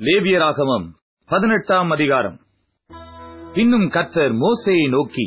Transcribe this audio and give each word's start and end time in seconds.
லேவியராகமம் 0.00 0.86
பதினெட்டாம் 1.26 1.90
அதிகாரம். 1.90 2.38
பின்னும் 3.54 3.88
கர்த்தர் 3.88 4.32
மோசையை 4.32 4.88
நோக்கி 4.88 5.26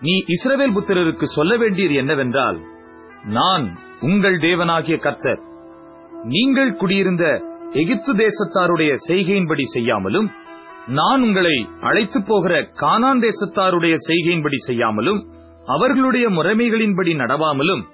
நீ 0.00 0.14
இஸ்ரவேல் 0.34 0.74
புத்திரருக்கு 0.76 1.24
சொல்ல 1.24 1.56
வேண்டியது 1.56 1.94
என்னவென்றால் 1.94 2.58
நான் 3.24 3.64
உங்கள் 4.00 4.36
தேவனாகிய 4.38 4.98
கர்த்தர். 4.98 5.40
நீங்கள் 6.22 6.74
குடியிருந்த 6.74 7.24
எகிப்து 7.72 8.14
தேசத்தாருடைய 8.14 8.92
செய்கையின்படி 9.08 9.66
செய்யாமலும் 9.74 10.28
நான் 10.86 11.22
உங்களை 11.22 11.56
அழைத்து 11.80 12.22
போகிற 12.26 12.62
கானான் 12.74 13.24
தேசத்தாருடைய 13.28 13.96
செய்கையின்படி 14.08 14.60
செய்யாமலும் 14.68 15.26
அவர்களுடைய 15.66 16.28
முறைமைகளின்படி 16.28 17.14
நடவாமலும் 17.24 17.84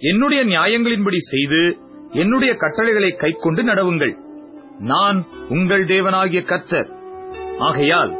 என்னுடைய 0.00 0.44
நியாயங்களின்படி 0.44 1.22
செய்து 1.32 1.62
என்னுடைய 2.10 2.54
கட்டளைகளை 2.54 3.10
கைக்கொண்டு 3.10 3.64
நடவுங்கள். 3.64 4.30
நான் 4.82 5.24
உங்கள் 5.48 5.84
தேவனாகிய 5.84 6.44
கர்த்தர். 6.44 6.90
ஆகையால் 7.58 8.10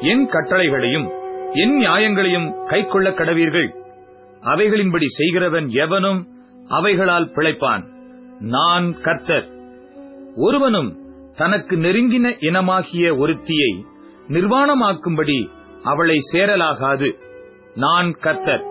என் 0.00 0.28
கட்டளைகளையும் 0.30 1.08
என் 1.52 1.80
நியாயங்களையும் 1.80 2.64
கைக்கொள்ள 2.64 3.10
கடவீர்கள். 3.10 3.74
அவைகளின்படி 4.40 5.04
செய்கிறவன் 5.06 5.68
எவனும் 5.68 6.28
அவைகளால் 6.68 7.26
பிழைப்பான். 7.26 7.84
நான் 8.40 8.94
கர்த்தர். 9.02 9.48
ஒருவனும் 10.36 10.98
தனக்கு 11.36 11.76
நெருங்கின 11.76 12.36
இனமாகிய 12.40 13.18
ஒருத்தியை 13.18 13.84
நிர்வாணமாக்கும்படி 14.28 15.48
அவளை 15.82 16.16
சேரலாகாது. 16.32 17.20
நான் 17.74 18.12
கர்த்தர். 18.12 18.64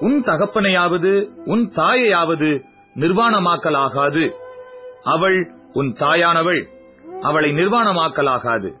உன் 0.00 0.20
தகப்பனையாவது 0.20 1.28
உன் 1.44 1.72
தாயையாவது 1.76 2.62
நிர்வாணமாக்கலாகாது. 2.94 4.32
அவள் 5.02 5.60
உன் 5.72 5.92
தாயானவள் 5.92 6.68
அவளை 7.20 7.52
நிர்வாணமாக்கலாகாது. 7.52 8.72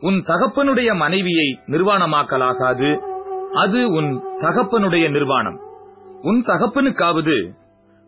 உன் 0.00 0.22
தகப்பனுடைய 0.26 0.96
மனைவியை 0.96 1.58
நிர்வாணமாக்கலாகாது. 1.66 2.98
அது 3.52 3.88
உன் 3.88 4.24
தகப்பனுடைய 4.34 5.10
நிர்வாணம். 5.10 5.58
உன் 6.22 6.44
தகப்பனுக்காவது 6.46 7.50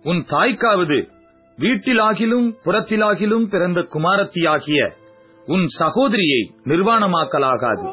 உன் 0.02 0.24
தாய்க்காவது 0.30 1.08
வீட்டிலாகிலும் 1.56 2.54
புறத்திலாகிலும் 2.64 3.48
பிறந்த 3.48 3.80
குமாரத்தியாகிய 3.80 4.92
உன் 5.46 5.66
சகோதரியை 5.66 6.54
நிர்வாணமாக்கலாகாது. 6.64 7.90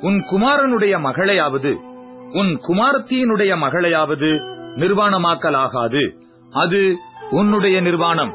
உன் 0.00 0.24
குமாரனுடைய 0.30 1.00
மகளையாவது 1.00 1.80
உன் 2.32 2.60
குமாரத்தியினுடைய 2.68 3.56
மகளையாவது 3.56 4.38
நிர்வாணமாக்கலாகாது. 4.76 6.16
அது 6.50 6.96
உன்னுடைய 7.30 7.80
நிர்வாணம். 7.80 8.34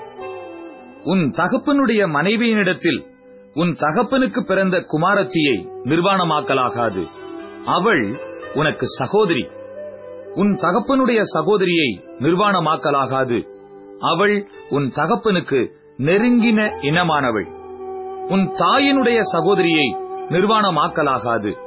உன் 1.03 1.31
தகப்பனுடைய 1.37 2.07
மனைவியினிடத்தில் 2.07 3.09
உன் 3.53 3.75
தகப்பனுக்கு 3.79 4.45
பிறந்த 4.45 4.77
குமாரத்தியை 4.77 5.69
நிர்வாணமாக்கலாகாது. 5.83 7.05
அவள் 7.65 8.15
உனக்கு 8.53 8.87
சகோதரி. 8.87 9.47
உன் 10.33 10.57
தகப்பனுடைய 10.61 11.21
சகோதரியை 11.21 12.01
நிர்வாணமாக்கலாகாது. 12.19 13.47
அவள் 13.99 14.49
உன் 14.69 14.91
தகப்பனுக்கு 14.95 15.71
நெருங்கின 15.97 16.73
இனமானவள். 16.81 17.47
உன் 18.27 18.51
தாயினுடைய 18.51 19.19
சகோதரியை 19.21 19.95
நிர்வாணமாக்கலாகாது. 20.29 21.57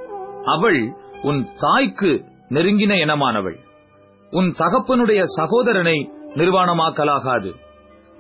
அவள் 0.45 0.95
உன் 1.23 1.47
தாய்க்கு 1.61 2.25
நெருங்கின 2.49 2.95
இனமானவள். 2.95 3.57
உன் 4.31 4.55
தகப்பனுடைய 4.59 5.23
சகோதரனை 5.23 6.13
நிர்வாணமாக்கலாகாது. 6.35 7.51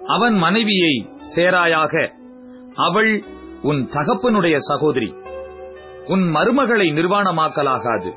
அவன் 0.07 0.35
மனைவியை 0.35 1.11
சேராயாக 1.37 2.11
அவள் 2.75 3.23
உன் 3.63 3.89
தகப்பனுடைய 3.93 4.57
சகோதரி 4.57 5.15
உன் 6.07 6.35
மருமகளை 6.35 6.93
நிர்வாணமாக்கலாகாது. 6.93 8.13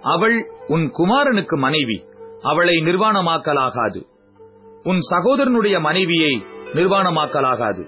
அவள் 0.00 0.50
உன் 0.66 0.90
குமாரனுக்கு 0.98 1.56
மனைவி 1.56 2.04
அவளை 2.42 2.74
நிர்வாணமாக்கலாகாது. 2.76 4.06
உன் 4.82 4.98
சகோதரனுடைய 5.14 5.80
மனைவியை 5.80 6.42
நிர்வாணமாக்கலாகாது. 6.74 7.86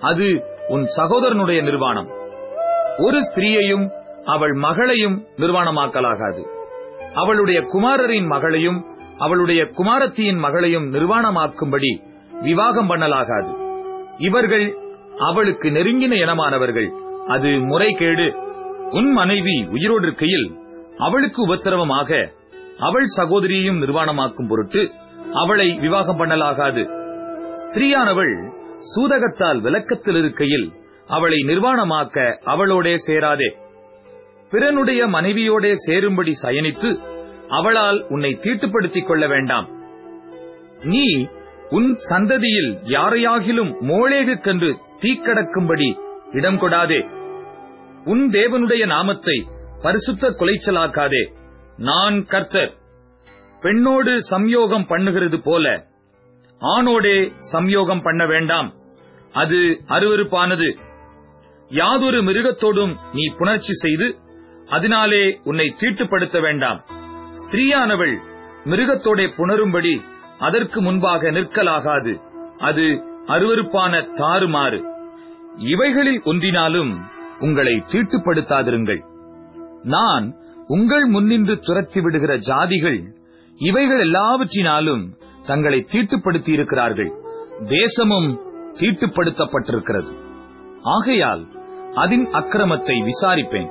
அது 0.00 0.44
உன் 0.68 0.84
சகோதரனுடைய 0.84 1.62
நிர்வாணம். 1.62 2.08
ஒரு 2.98 3.18
ஸ்திரீயையும் 3.20 3.90
அவள் 4.24 4.52
மகளையும் 4.52 5.26
நிர்வாணமாக்கலாகாது. 5.36 6.46
அவளுடைய 7.14 7.60
குமாரரின் 7.60 8.26
மகளையும் 8.26 8.84
அவளுடைய 9.18 9.64
குமாரத்தியின் 9.64 10.38
மகளையும் 10.38 10.92
நிர்வாணமாக்கும்படி 10.92 12.12
விவாகம் 12.44 12.90
பண்ணலாகாது. 12.90 13.52
இவர்கள் 14.18 14.76
அவளுக்கு 15.18 15.68
நெருங்கின 15.68 16.14
இனமானவர்கள். 16.14 16.88
அது 17.26 17.48
முறைகேடு. 17.48 18.32
உன் 18.90 19.12
மனைவி 19.12 19.66
உயிரோடு 19.70 20.06
இருக்கையில் 20.06 20.54
அவளுக்கு 20.98 21.42
உபத்திரவமாக 21.42 22.32
அவள் 22.78 23.04
சகோதரியையும் 23.16 23.80
நிர்வாணமாக்கும் 23.80 24.48
பொருட்டு 24.48 24.90
அவளை 25.32 25.74
விவாகம் 25.74 26.18
பண்ணலாகாது. 26.18 26.88
ஸ்திரீயானவள் 27.54 28.50
சூதகத்தால் 28.96 29.60
விளக்கத்தில் 29.60 30.16
இருக்கையில் 30.16 30.72
அவளை 31.06 31.38
நிர்வாணமாக்க 31.38 32.38
அவளோடே 32.44 32.94
சேராதே. 33.06 33.54
பிறனுடைய 34.50 35.06
மனைவியோடே 35.06 35.72
சேரும்படி 35.86 36.32
சயனித்து 36.42 36.98
அவளால் 37.48 38.06
உன்னை 38.08 38.38
தீட்டுப்படுத்திக் 38.42 39.06
கொள்ள 39.06 39.26
வேண்டாம். 39.26 39.68
நீ 40.84 41.26
உன் 41.70 41.98
சந்ததியில் 42.10 42.72
யாரையாகிலும் 42.72 43.72
மோளேகு 43.80 44.40
கன்று 44.40 44.78
தீக்கடக்கும்படி 45.02 45.98
இடம் 46.30 46.56
கொடாதே. 46.56 47.10
உன் 48.04 48.28
தேவனுடைய 48.28 48.86
நாமத்தை 48.86 49.46
பரிசுத்த 49.82 50.30
குலைச்சலாக்காதே. 50.30 51.32
நான் 51.76 52.24
கர்த்தர். 52.24 52.72
பெண்ணோடு 53.60 54.18
சம்யோகம் 54.30 54.86
பண்ணுகிறது 54.88 55.40
போல 55.44 55.86
ஆணோடே 56.60 57.32
சம்யோகம் 57.52 58.02
பண்ண 58.02 58.26
வேண்டாம். 58.26 58.74
அது 59.32 59.80
அருவருப்பானது. 59.88 60.76
யாதொரு 61.68 62.22
மிருகத்தோடும் 62.22 62.94
நீ 63.12 63.32
புணர்ச்சி 63.38 63.72
செய்து 63.72 64.18
அதனாலே 64.68 65.40
உன்னை 65.44 65.74
தீட்டுப்படுத்த 65.80 66.40
வேண்டாம். 66.40 66.84
ஸ்திரீயானவள் 67.32 68.16
மிருகத்தோடே 68.64 69.28
புணரும்படி 69.36 70.00
அதற்கு 70.38 70.82
முன்பாக 70.82 71.30
நிற்கலாகாது. 71.30 72.22
அது 72.58 72.82
அருவருப்பான 73.26 74.00
தாறுமாறு. 74.18 74.84
இவைகளில் 75.56 76.20
ஒன்றினாலும் 76.24 76.92
உங்களை 77.40 77.72
தீட்டுப்படுத்தாதிருங்கள். 77.72 79.02
நான் 79.82 80.34
உங்கள் 80.66 81.04
முன்னின்று 81.04 81.58
துரத்தி 81.58 82.00
விடுகிற 82.00 82.36
ஜாதிகள் 82.36 83.04
இவைகள் 83.56 84.00
எல்லாவற்றினாலும் 84.06 85.16
தங்களை 85.46 85.86
தீட்டுப்படுத்தி 85.92 86.52
இருக்கிறார்கள் 86.52 87.12
தேசமும் 87.64 88.40
தீட்டுப்படுத்தப்பட்டிருக்கிறது. 88.72 90.12
ஆகையால் 90.82 91.46
அதன் 91.94 92.28
அக்கிரமத்தை 92.32 92.96
விசாரிப்பேன். 93.00 93.70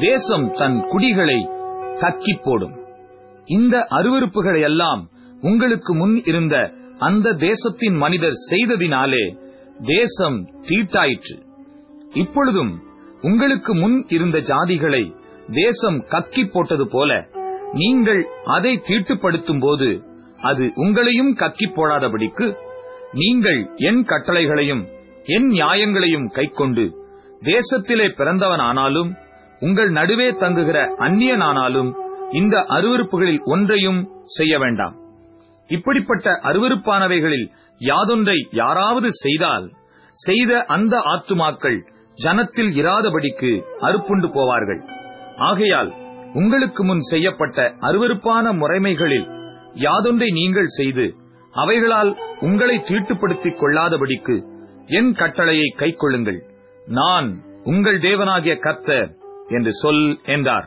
தேசம் 0.00 0.50
தன் 0.50 0.86
குடிகளை 0.88 1.48
கக்கி 2.00 2.40
போடும் 2.42 2.74
இந்த 3.44 3.86
அருவறுப்புகளை 3.90 4.60
எல்லாம் 4.60 5.08
உங்களுக்கு 5.42 5.94
முன் 5.94 6.16
இருந்த 6.24 6.56
அந்த 6.98 7.32
தேசத்தின் 7.32 7.96
மனிதர் 7.96 8.36
செய்ததினாலே 8.50 9.24
தேசம் 9.78 10.38
தீட்டாயிற்று. 10.68 11.36
இப்பொழுதும் 12.12 12.72
உங்களுக்கு 13.22 13.74
முன் 13.74 14.04
இருந்த 14.08 14.38
ஜாதிகளை 14.38 15.02
தேசம் 15.46 15.98
கக்கி 16.04 16.50
போட்டது 16.50 16.86
போல 16.88 17.10
நீங்கள் 17.72 18.28
அதை 18.44 18.80
தீட்டுப்படுத்தும் 18.88 19.60
போது 19.60 19.88
அது 20.40 20.64
உங்களையும் 20.76 21.32
கக்கி 21.34 21.66
போடாதபடிக்கு 21.68 22.46
நீங்கள் 23.12 23.60
என் 23.76 24.02
கட்டளைகளையும் 24.04 24.84
என் 25.24 25.48
நியாயங்களையும் 25.48 26.28
கைக்கொண்டு 26.30 26.84
தேசத்திலே 27.40 28.06
பிறந்தவனானாலும் 28.18 29.10
உங்கள் 29.60 29.90
நடுவே 29.90 30.28
தங்குகிற 30.32 30.78
அந்நியனானாலும் 30.98 31.90
இந்த 32.32 32.56
அருவறுப்புகளில் 32.68 33.42
ஒன்றையும் 33.44 34.00
செய்ய 34.38 34.58
வேண்டாம். 34.58 34.94
இப்படிப்பட்ட 35.74 36.30
அருவறுப்பானவைகளில் 36.48 37.46
யாதொன்றை 37.80 38.38
யாராவது 38.50 39.08
செய்தால் 39.24 39.66
செய்த 40.16 40.60
அந்த 40.74 40.94
ஆத்துமாக்கள் 41.12 41.78
ஜனத்தில் 42.18 42.70
இராதபடிக்கு 42.80 43.50
அறுப்புண்டு 43.86 44.28
போவார்கள். 44.36 44.80
ஆகையால் 45.48 45.90
உங்களுக்கு 46.32 46.82
முன் 46.84 47.02
செய்யப்பட்ட 47.12 47.58
அருவறுப்பான 47.80 48.52
முறைமைகளில் 48.52 49.26
யாதொன்றை 49.86 50.28
நீங்கள் 50.40 50.70
செய்து 50.78 51.06
அவைகளால் 51.54 52.10
உங்களை 52.40 52.76
தீட்டுப்படுத்திக் 52.88 53.58
கொள்ளாதபடிக்கு 53.60 54.36
என் 54.98 55.12
கட்டளையை 55.12 55.68
கைக்கொள்ளுங்கள். 55.78 56.40
நான் 56.86 57.28
உங்கள் 57.64 57.98
தேவனாகிய 57.98 58.54
கர்த்தர் 58.58 59.10
என்று 59.48 59.72
சொல் 59.82 60.04
என்றார். 60.24 60.66